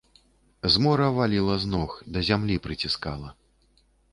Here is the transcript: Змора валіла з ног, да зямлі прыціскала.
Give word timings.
Змора 0.75 1.09
валіла 1.17 1.57
з 1.65 1.71
ног, 1.75 1.91
да 2.15 2.19
зямлі 2.31 2.55
прыціскала. 2.67 3.29